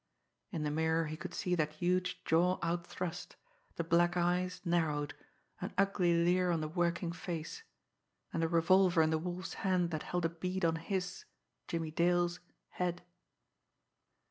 [0.51, 3.35] In the mirror he could see that huge jaw outthrust,
[3.75, 5.13] the black eyes narrowed,
[5.59, 7.61] an ugly leer on the working face
[8.33, 11.25] and a revolver in the Wolf's hand that held a bead on his,
[11.67, 13.03] Jimmie Dale's, head.